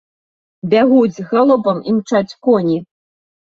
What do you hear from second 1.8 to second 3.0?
імчаць коні.